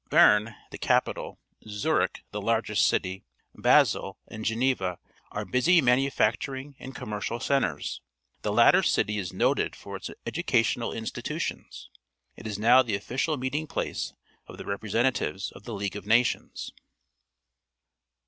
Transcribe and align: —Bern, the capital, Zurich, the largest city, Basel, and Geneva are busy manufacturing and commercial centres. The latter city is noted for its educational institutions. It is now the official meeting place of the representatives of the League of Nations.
—Bern, 0.09 0.55
the 0.71 0.79
capital, 0.79 1.37
Zurich, 1.67 2.23
the 2.31 2.41
largest 2.41 2.87
city, 2.87 3.23
Basel, 3.53 4.17
and 4.27 4.43
Geneva 4.43 4.97
are 5.31 5.45
busy 5.45 5.79
manufacturing 5.79 6.75
and 6.79 6.95
commercial 6.95 7.39
centres. 7.39 8.01
The 8.41 8.51
latter 8.51 8.81
city 8.81 9.19
is 9.19 9.31
noted 9.31 9.75
for 9.75 9.95
its 9.97 10.09
educational 10.25 10.91
institutions. 10.91 11.91
It 12.35 12.47
is 12.47 12.57
now 12.57 12.81
the 12.81 12.95
official 12.95 13.37
meeting 13.37 13.67
place 13.67 14.13
of 14.47 14.57
the 14.57 14.65
representatives 14.65 15.51
of 15.51 15.65
the 15.65 15.73
League 15.75 15.95
of 15.95 16.07
Nations. 16.07 16.71